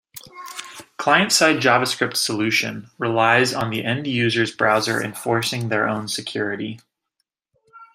[0.97, 6.79] Client-side JavaScript solution relies on the end-user's browser enforcing their own security.